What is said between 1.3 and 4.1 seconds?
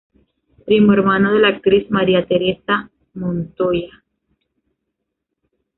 de la actriz María Tereza Montoya.